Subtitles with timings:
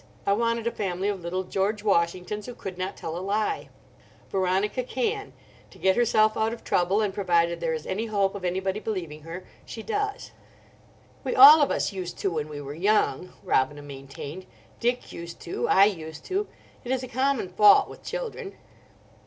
[0.25, 3.69] I wanted a family of little George Washingtons, who could not tell a lie.
[4.31, 5.31] Veronica can.
[5.69, 9.83] To get herself out of trouble—and provided there is any hope of anybody believing her—she
[9.83, 10.31] does."
[11.23, 14.47] "We all of us used to when we were young," Robina maintained;
[14.79, 16.47] "Dick used to, I used to.
[16.83, 18.57] It is a common fault with children."